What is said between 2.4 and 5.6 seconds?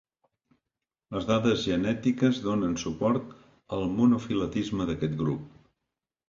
donen suport al monofiletisme d'aquest grup.